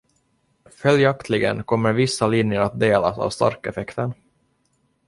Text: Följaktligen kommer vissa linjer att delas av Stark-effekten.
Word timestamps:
Följaktligen 0.75 1.63
kommer 1.63 1.93
vissa 1.93 2.27
linjer 2.27 2.59
att 2.59 2.79
delas 2.79 3.17
av 3.17 3.29
Stark-effekten. 3.29 4.13